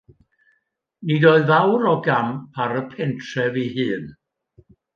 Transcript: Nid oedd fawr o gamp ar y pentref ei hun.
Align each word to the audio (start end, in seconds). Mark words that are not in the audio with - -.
Nid 1.09 1.27
oedd 1.31 1.45
fawr 1.51 1.85
o 1.93 1.93
gamp 2.09 2.59
ar 2.65 2.75
y 2.81 2.83
pentref 2.97 3.63
ei 3.65 3.69
hun. 3.79 4.13